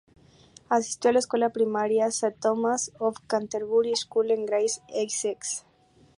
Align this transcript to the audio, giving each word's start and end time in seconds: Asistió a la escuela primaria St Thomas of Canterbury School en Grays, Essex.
Asistió 0.67 1.11
a 1.11 1.13
la 1.13 1.19
escuela 1.19 1.49
primaria 1.51 2.07
St 2.07 2.35
Thomas 2.41 2.91
of 2.97 3.19
Canterbury 3.27 3.95
School 3.95 4.31
en 4.31 4.47
Grays, 4.47 4.81
Essex. 4.87 5.63